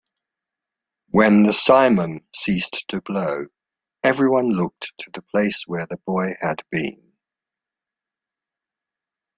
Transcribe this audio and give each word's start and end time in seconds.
When 1.09 1.43
the 1.43 1.51
simum 1.51 2.25
ceased 2.35 2.87
to 2.87 3.01
blow, 3.01 3.45
everyone 4.03 4.47
looked 4.49 4.91
to 4.97 5.11
the 5.13 5.21
place 5.21 5.67
where 5.67 5.85
the 5.85 5.97
boy 5.97 6.33
had 6.41 6.63
been. 6.71 7.11